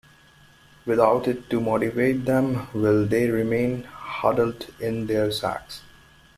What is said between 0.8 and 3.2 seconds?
Without it to motivate them, will